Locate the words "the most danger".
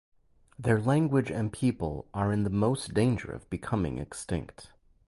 2.41-3.31